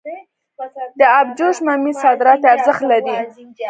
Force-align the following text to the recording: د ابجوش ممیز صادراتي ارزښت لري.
د 0.99 1.01
ابجوش 1.19 1.57
ممیز 1.67 1.95
صادراتي 2.03 2.47
ارزښت 2.55 2.81
لري. 2.91 3.17